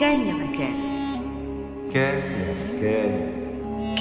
[0.00, 0.74] كان يا مكان.
[1.94, 3.12] كان يا مكان.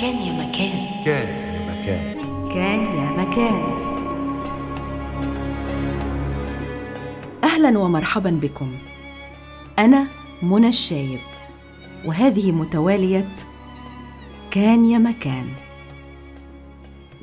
[0.01, 1.03] كان يا مكان.
[1.05, 2.15] كان يا مكان.
[2.53, 3.63] كان يا مكان.
[7.43, 8.71] أهلا ومرحبا بكم.
[9.79, 10.07] أنا
[10.41, 11.19] منى الشايب
[12.05, 13.29] وهذه متوالية
[14.51, 15.45] كان يا مكان.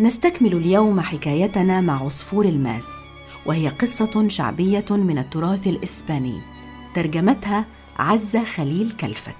[0.00, 2.88] نستكمل اليوم حكايتنا مع عصفور الماس
[3.46, 6.40] وهي قصة شعبية من التراث الإسباني
[6.94, 7.64] ترجمتها
[7.98, 9.34] عزه خليل كلفت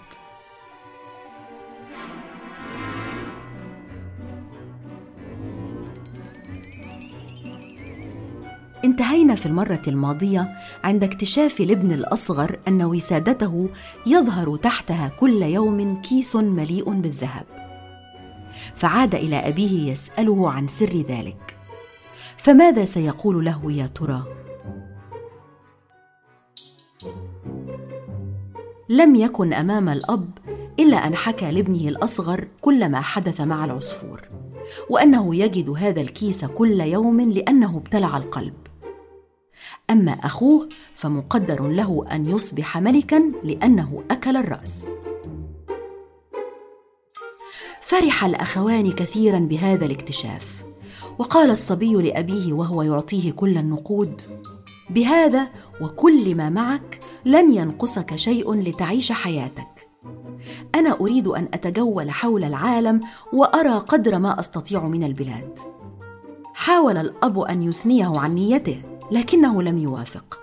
[8.85, 10.49] انتهينا في المرة الماضية
[10.85, 13.69] عند اكتشاف الابن الأصغر أن وسادته
[14.07, 17.47] يظهر تحتها كل يوم كيس مليء بالذهب.
[18.75, 21.57] فعاد إلى أبيه يسأله عن سر ذلك.
[22.37, 24.46] فماذا سيقول له يا ترى؟
[28.89, 30.31] لم يكن أمام الأب
[30.81, 34.23] إلا أن حكى لابنه الأصغر كل ما حدث مع العصفور.
[34.91, 38.55] وأنه يجد هذا الكيس كل يوم لأنه ابتلع القلب
[39.91, 44.87] أما أخوه فمقدر له أن يصبح ملكا لأنه أكل الرأس
[47.83, 50.65] فرح الأخوان كثيرا بهذا الاكتشاف
[51.19, 54.23] وقال الصبي لأبيه وهو يعطيه كل النقود
[54.91, 55.49] بهذا
[55.81, 59.89] وكل ما معك لن ينقصك شيء لتعيش حياتك.
[60.75, 63.01] أنا أريد أن أتجول حول العالم
[63.33, 65.59] وأرى قدر ما أستطيع من البلاد.
[66.55, 70.39] حاول الأب أن يثنيه عن نيته لكنه لم يوافق.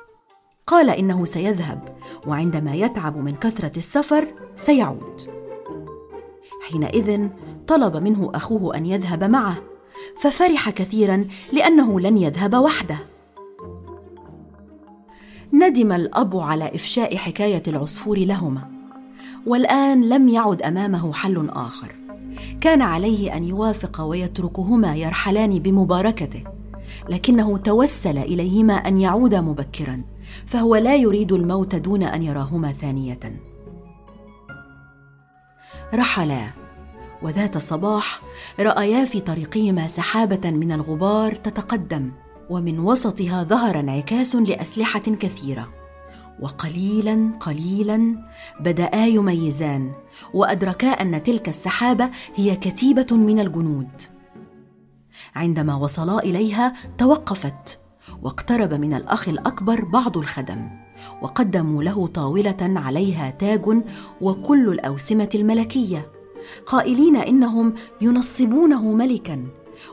[0.67, 1.95] قال إنه سيذهب
[2.27, 5.21] وعندما يتعب من كثرة السفر سيعود.
[6.69, 7.27] حينئذ
[7.67, 9.55] طلب منه أخوه أن يذهب معه
[10.17, 13.12] ففرح كثيرا لأنه لن يذهب وحده.
[15.63, 18.61] ندم الأب على إفشاء حكاية العصفور لهما.
[19.45, 21.95] والآن لم يعد أمامه حل آخر.
[22.61, 26.43] كان عليه أن يوافق ويتركهما يرحلان بمباركته
[27.09, 30.03] لكنه توسل إليهما أن يعودا مبكرا
[30.45, 33.19] فهو لا يريد الموت دون أن يراهما ثانية.
[35.93, 36.49] رحلا
[37.21, 38.21] وذات صباح
[38.59, 42.11] رأيا في طريقهما سحابة من الغبار تتقدم.
[42.49, 45.69] ومن وسطها ظهر انعكاس لأسلحة كثيرة.
[46.39, 48.15] وقليلا قليلا
[48.59, 49.91] بدا يميزان
[50.33, 54.01] وأدركا أن تلك السحابة هي كتيبة من الجنود.
[55.35, 57.79] عندما وصلا إليها توقفت
[58.21, 60.69] واقترب من الأخ الأكبر بعض الخدم
[61.21, 63.83] وقدموا له طاولة عليها تاج
[64.21, 66.11] وكل الأوسمة الملكية
[66.65, 69.47] قائلين إنهم ينصبونه ملكا.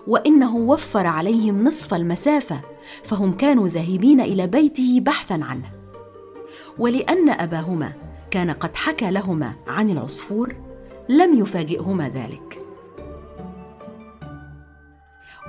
[0.06, 2.61] وإنه وفر عليهم نصف المسافة
[3.05, 5.71] فهم كانوا ذاهبين إلى بيته بحثا عنه.
[6.78, 7.93] ولأن أباهما
[8.31, 10.55] كان قد حكى لهما عن العصفور
[11.09, 12.62] لم يفاجئهما ذلك.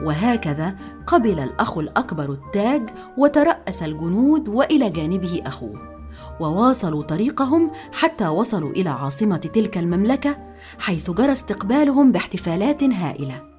[0.04, 0.76] وهكذا
[1.08, 5.92] قبل الأخ الأكبر التاج وترأس الجنود وإلى جانبه أخوه
[6.40, 10.38] وواصلوا طريقهم حتى وصلوا إلى عاصمة تلك المملكة
[10.80, 13.51] حيث جرى استقبالهم باحتفالات هائلة.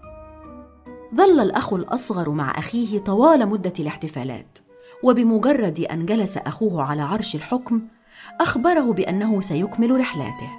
[1.14, 4.58] ظل الأخ الأصغر مع أخيه طوال مدة الاحتفالات
[5.02, 7.82] وبمجرد أن جلس أخوه على عرش الحكم
[8.40, 10.50] أخبره بأنه سيكمل رحلاته.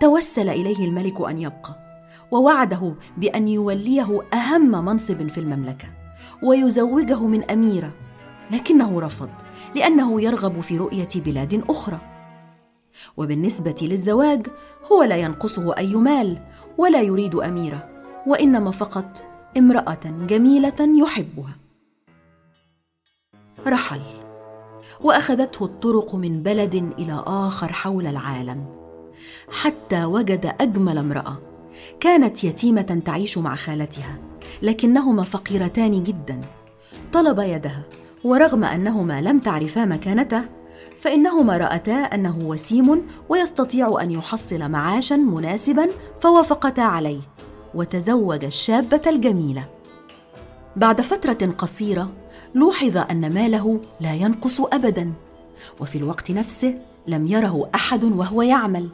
[0.00, 1.84] توسل إليه الملك أن يبقى
[2.30, 5.88] ووعده بأن يوليه أهم منصب في المملكة
[6.42, 7.90] ويزوجه من أميرة
[8.50, 9.30] لكنه رفض
[9.74, 11.98] لأنه يرغب في رؤية بلاد أخرى.
[13.16, 14.46] وبالنسبة للزواج
[14.92, 16.38] هو لا ينقصه أي مال
[16.78, 17.88] ولا يريد أميرة
[18.26, 19.24] وإنما فقط
[19.56, 21.56] امرأة جميلة يحبها.
[23.66, 24.02] رحل.
[25.00, 28.66] وأخذته الطرق من بلد إلى آخر حول العالم.
[29.50, 31.38] حتى وجد أجمل امرأة.
[32.00, 34.18] كانت يتيمة تعيش مع خالتها.
[34.62, 36.40] لكنهما فقيرتان جدا.
[37.12, 37.82] طلب يدها.
[38.24, 40.44] ورغم أنهما لم تعرفا مكانته
[40.98, 45.86] فإنهما رأتا أنه وسيم ويستطيع أن يحصل معاشا مناسبا
[46.20, 47.20] فوافقتا عليه.
[47.74, 49.64] وتزوج الشابة الجميلة.
[50.76, 52.10] بعد فترة قصيرة
[52.54, 55.12] لوحظ أن ماله لا ينقص ابدا
[55.80, 58.88] وفي الوقت نفسه لم يره أحد وهو يعمل.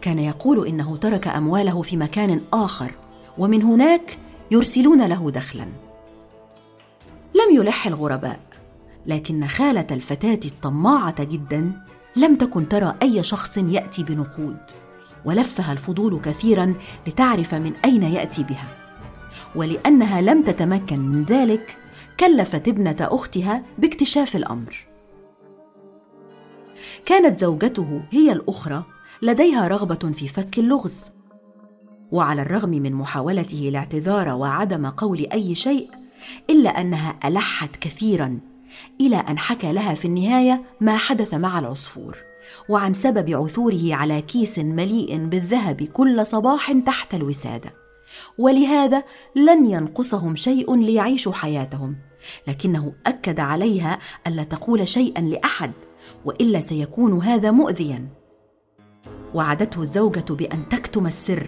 [0.00, 2.92] كان يقول إنه ترك أمواله في مكان آخر
[3.38, 4.18] ومن هناك
[4.50, 5.66] يرسلون له دخلا.
[7.34, 8.40] لم يلح الغرباء
[9.06, 11.72] لكن خالة الفتاة الطماعة جدا
[12.16, 14.56] لم تكن ترى أي شخص يأتي بنقود.
[15.24, 16.74] ولفها الفضول كثيرا
[17.06, 18.68] لتعرف من أين يأتي بها.
[19.54, 21.76] ولأنها لم تتمكن من ذلك
[22.20, 24.76] كلفت ابنة أختها باكتشاف الأمر.
[27.06, 28.84] كانت زوجته هي الأخرى
[29.22, 31.10] لديها رغبة في فك اللغز.
[32.12, 35.90] وعلى الرغم من محاولته الاعتذار وعدم قول أي شيء
[36.50, 38.38] إلا أنها ألحت كثيرا
[39.00, 42.29] إلى أن حكى لها في النهاية ما حدث مع العصفور.
[42.68, 47.74] وعن سبب عثوره على كيس مليء بالذهب كل صباح تحت الوسادة.
[48.38, 49.02] ولهذا
[49.36, 51.96] لن ينقصهم شيء ليعيشوا حياتهم.
[52.48, 55.72] لكنه أكد عليها الا تقول شيئا لأحد
[56.24, 58.08] وإلا سيكون هذا مؤذيا.
[59.34, 61.46] وعدته الزوجة بأن تكتم السر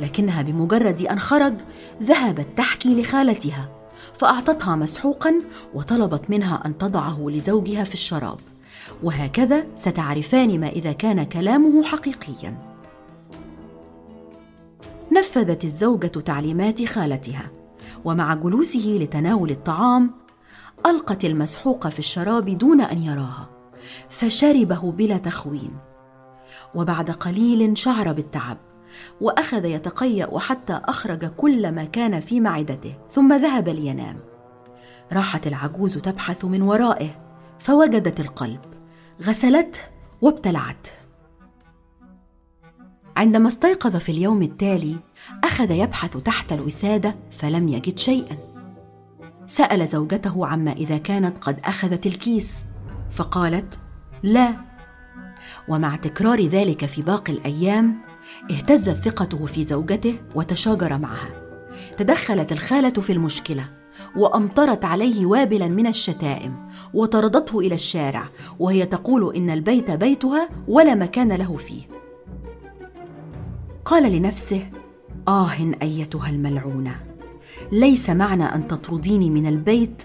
[0.00, 1.54] لكنها بمجرد أن خرج
[2.02, 3.68] ذهبت تحكي لخالتها
[4.14, 5.34] فأعطتها مسحوقا
[5.74, 8.38] وطلبت منها أن تضعه لزوجها في الشراب.
[9.02, 12.56] وهكذا ستعرفان ما إذا كان كلامه حقيقيا.
[15.12, 17.50] نفذت الزوجة تعليمات خالتها
[18.04, 20.10] ومع جلوسه لتناول الطعام
[20.86, 23.48] ألقت المسحوق في الشراب دون أن يراها
[24.08, 25.70] فشربه بلا تخوين.
[26.74, 28.58] وبعد قليل شعر بالتعب
[29.20, 34.18] وأخذ يتقيأ حتى أخرج كل ما كان في معدته ثم ذهب لينام.
[35.12, 37.10] راحت العجوز تبحث من ورائه
[37.58, 38.60] فوجدت القلب.
[39.20, 39.80] غسلته
[40.22, 40.90] وابتلعته
[43.16, 44.96] عندما استيقظ في اليوم التالي
[45.44, 48.36] أخذ يبحث تحت الوسادة فلم يجد شيئا.
[49.46, 52.66] سأل زوجته عما إذا كانت قد أخذت الكيس
[53.10, 53.78] فقالت
[54.22, 54.56] لا.
[55.68, 57.98] ومع تكرار ذلك في باقي الأيام
[58.50, 61.30] اهتزت ثقته في زوجته وتشاجر معها.
[61.96, 63.81] تدخلت الخالة في المشكلة.
[64.16, 66.56] وأمطرت عليه وابلا من الشتائم
[66.94, 68.28] وطردته إلى الشارع
[68.58, 71.82] وهي تقول إن البيت بيتها ولا مكان له فيه.
[73.84, 74.70] قال لنفسه
[75.28, 75.50] آه
[75.82, 76.96] أيتها الملعونة
[77.72, 80.02] ليس معنى أن تطرديني من البيت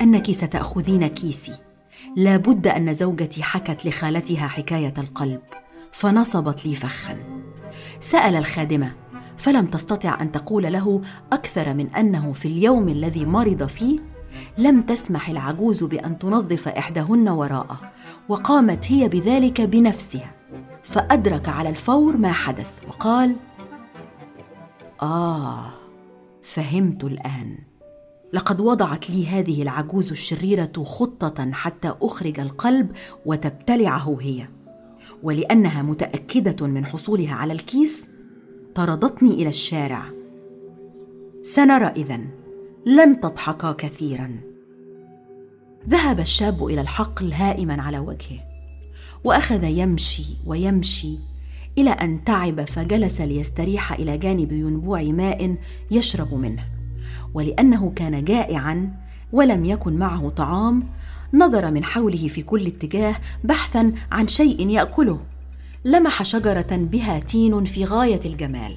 [0.00, 1.52] أنك ستأخذين كيسي.
[2.16, 5.40] لا بد أن زوجتي حكت لخالتها حكاية القلب
[5.92, 7.16] فنصبت لي فخا.
[8.00, 8.92] سأل الخادمة
[9.36, 11.02] فلم تستطع أن تقول له
[11.32, 13.98] أكثر من أنه في اليوم الذي مرض فيه
[14.58, 17.80] لم تسمح العجوز بأن تنظف إحداهن وراءه
[18.28, 20.30] وقامت هي بذلك بنفسها
[20.82, 23.36] فأدرك على الفور ما حدث وقال
[25.02, 25.66] آه
[26.42, 27.58] فهمت الآن.
[28.32, 32.92] لقد وضعت لي هذه العجوز الشريرة خطة حتى أخرج القلب
[33.26, 34.48] وتبتلعه هي
[35.22, 38.08] ولأنها متأكدة من حصولها على الكيس
[38.76, 40.02] طردتني إلى الشارع.
[41.42, 42.26] سنرى إذن.
[42.86, 44.36] لن تضحكا كثيرا.
[45.88, 48.38] ذهب الشاب إلى الحقل هائما على وجهه
[49.24, 51.18] وأخذ يمشي ويمشي
[51.78, 55.56] إلى أن تعب فجلس ليستريح إلى جانب ينبوع ماء
[55.90, 56.64] يشرب منه.
[57.34, 58.92] ولأنه كان جائعا
[59.32, 60.82] ولم يكن معه طعام
[61.34, 65.20] نظر من حوله في كل اتجاه بحثا عن شيء يأكله.
[65.86, 68.76] لمح شجرة بها تين في غاية الجمال.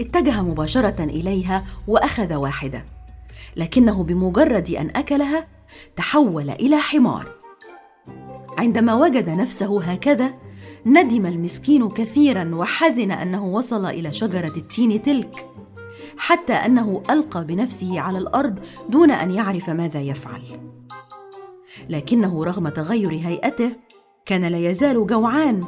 [0.00, 2.84] اتجه مباشرة إليها وأخذ واحدة.
[3.56, 5.46] لكنه بمجرد أن أكلها
[5.96, 7.26] تحول إلى حمار.
[8.58, 10.30] عندما وجد نفسه هكذا
[10.86, 15.46] ندم المسكين كثيرا وحزن أنه وصل إلى شجرة التين تلك
[16.18, 18.58] حتى أنه ألقى بنفسه على الأرض
[18.88, 20.42] دون أن يعرف ماذا يفعل.
[21.88, 23.72] لكنه رغم تغير هيئته
[24.26, 25.64] كان لا يزال جوعان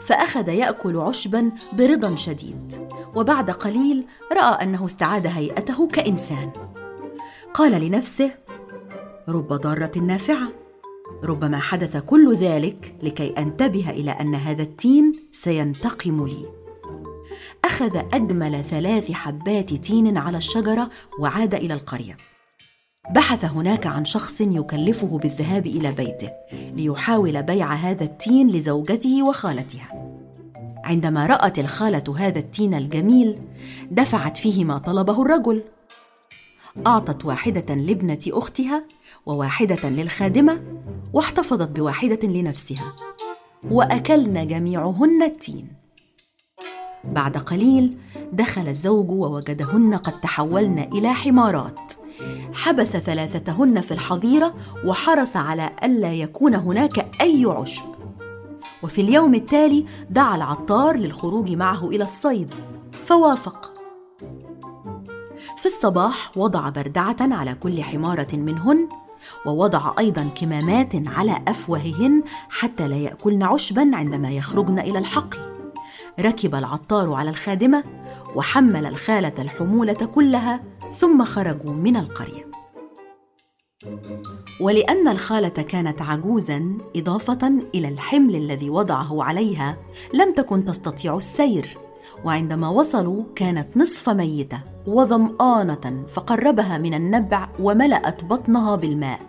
[0.00, 6.50] فأخذ يأكل عشبا برضا شديد وبعد قليل رأى أنه استعاد هيئته كإنسان.
[7.54, 8.30] قال لنفسه
[9.28, 10.48] رب ضارة نافعة
[11.24, 16.46] ربما حدث كل ذلك لكي أنتبه إلى أن هذا التين سينتقم لي.
[17.64, 22.16] أخذ أجمل ثلاث حبات تين على الشجرة وعاد إلى القرية.
[23.08, 29.88] بحث هناك عن شخص يكلفه بالذهاب إلى بيته ليحاول بيع هذا التين لزوجته وخالتها.
[30.84, 33.40] عندما رأت الخالة هذا التين الجميل
[33.90, 35.62] دفعت فيه ما طلبه الرجل.
[36.86, 38.84] أعطت واحدة لابنة أختها
[39.26, 40.60] وواحدة للخادمة
[41.12, 42.92] واحتفظت بواحدة لنفسها.
[43.70, 45.68] وأكلن جميعهن التين.
[47.04, 47.96] بعد قليل
[48.32, 51.80] دخل الزوج ووجدهن قد تحولن إلى حمارات.
[52.52, 57.82] حبس ثلاثتهن في الحظيرة وحرص على ألا يكون هناك أي عشب.
[58.82, 62.54] وفي اليوم التالي دعا العطار للخروج معه إلى الصيد
[62.92, 63.72] فوافق.
[65.56, 68.88] في الصباح وضع بردعة على كل حمارة منهن
[69.46, 75.38] ووضع أيضا كمامات على أفواههن حتى لا يأكلن عشبا عندما يخرجن إلى الحقل.
[76.20, 77.84] ركب العطار على الخادمة
[78.36, 80.60] وحمل الخالة الحمولة كلها
[81.00, 82.50] ثم خرجوا من القرية.
[84.60, 89.76] ولأن الخالة كانت عجوزا إضافة إلى الحمل الذي وضعه عليها
[90.14, 91.78] لم تكن تستطيع السير
[92.24, 99.20] وعندما وصلوا كانت نصف ميتة وظمآنة فقربها من النبع وملأت بطنها بالماء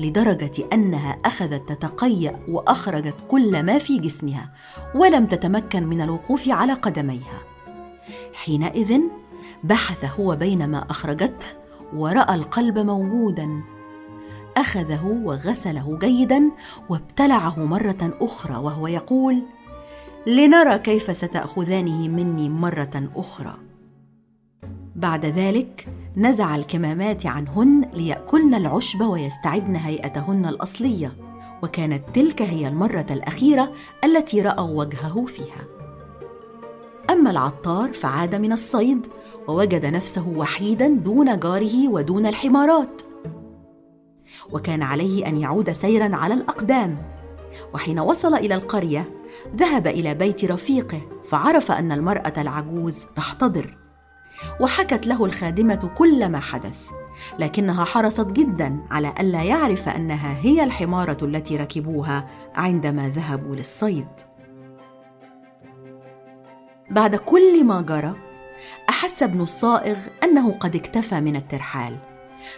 [0.00, 4.52] لدرجة أنها أخذت تتقيأ وأخرجت كل ما في جسمها
[4.94, 7.42] ولم تتمكن من الوقوف على قدميها.
[8.34, 9.00] حينئذ
[9.64, 11.46] بحث هو بينما أخرجته
[11.94, 13.62] ورأى القلب موجودا.
[14.56, 16.50] أخذه وغسله جيدا
[16.88, 19.42] وابتلعه مرة أخرى وهو يقول
[20.26, 23.54] لنرى كيف ستأخذانه مني مرة أخرى.
[24.96, 31.12] بعد ذلك نزع الكمامات عنهن ليأكلن العشب ويستعدن هيئتهن الأصلية
[31.62, 33.72] وكانت تلك هي المرة الأخيرة
[34.04, 35.77] التي رأوا وجهه فيها.
[37.10, 39.06] أما العطار فعاد من الصيد
[39.48, 43.02] ووجد نفسه وحيدا دون جاره ودون الحمارات.
[44.52, 46.96] وكان عليه أن يعود سيرا على الأقدام.
[47.74, 49.10] وحين وصل إلى القرية
[49.56, 53.76] ذهب إلى بيت رفيقه فعرف أن المرأة العجوز تحتضر.
[54.60, 56.78] وحكت له الخادمة كل ما حدث
[57.38, 64.27] لكنها حرصت جدا على الا يعرف أنها هي الحمارة التي ركبوها عندما ذهبوا للصيد.
[66.90, 68.14] بعد كل ما جرى
[68.88, 71.96] أحس ابن الصائغ أنه قد اكتفى من الترحال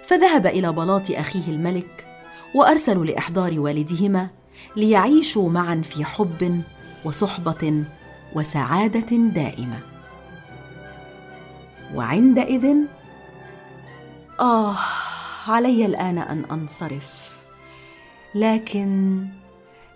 [0.03, 2.07] فذهب إلى بلاط أخيه الملك
[2.55, 4.29] وارسلوا لإحضار والدهما
[4.77, 6.63] ليعيشوا معا في حب
[7.05, 7.85] وصحبة
[8.35, 9.79] وسعادة دائمة.
[11.95, 12.77] وعندئذ
[14.41, 14.77] آه
[15.49, 17.31] علي الآن أن أنصرف.
[18.35, 19.25] لكن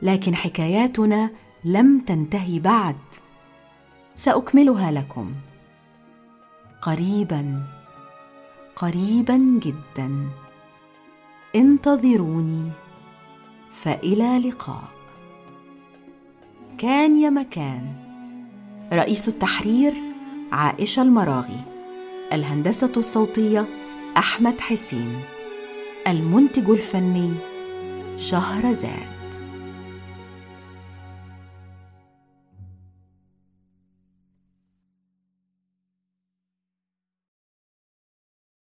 [0.03, 1.31] لكن حكاياتنا
[1.65, 2.97] لم تنتهي بعد.
[4.17, 5.35] سأكملها لكم.
[6.83, 7.63] قريبا
[8.77, 10.29] قريبا جدا.
[11.57, 12.71] انتظروني
[13.73, 14.89] فإلى لقاء.
[16.79, 17.95] كان يا مكان.
[18.93, 19.95] رئيس التحرير
[20.53, 21.61] عائشة المراغي.
[22.33, 23.67] الهندسة الصوتية
[24.17, 25.21] أحمد حسين.
[26.09, 27.33] المنتج الفني
[28.17, 29.14] شهرزاد.